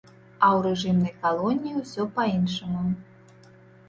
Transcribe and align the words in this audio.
А 0.45 0.47
ў 0.55 0.59
рэжымнай 0.69 1.11
калоніі 1.25 1.75
усё 1.81 2.05
па-іншаму. 2.15 2.87